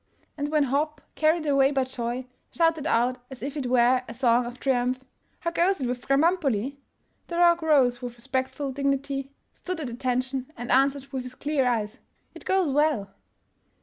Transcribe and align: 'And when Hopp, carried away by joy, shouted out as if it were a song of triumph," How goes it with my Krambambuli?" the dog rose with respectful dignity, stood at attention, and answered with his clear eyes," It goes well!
'And 0.35 0.49
when 0.49 0.63
Hopp, 0.63 0.99
carried 1.13 1.45
away 1.45 1.69
by 1.69 1.83
joy, 1.83 2.25
shouted 2.51 2.87
out 2.87 3.19
as 3.29 3.43
if 3.43 3.55
it 3.55 3.67
were 3.67 4.01
a 4.09 4.15
song 4.15 4.47
of 4.47 4.59
triumph," 4.59 4.99
How 5.41 5.51
goes 5.51 5.79
it 5.79 5.85
with 5.85 6.01
my 6.09 6.15
Krambambuli?" 6.15 6.79
the 7.27 7.35
dog 7.35 7.61
rose 7.61 8.01
with 8.01 8.15
respectful 8.15 8.71
dignity, 8.71 9.29
stood 9.53 9.79
at 9.79 9.91
attention, 9.91 10.51
and 10.57 10.71
answered 10.71 11.05
with 11.13 11.21
his 11.21 11.35
clear 11.35 11.67
eyes," 11.67 11.99
It 12.33 12.45
goes 12.45 12.71
well! 12.71 13.11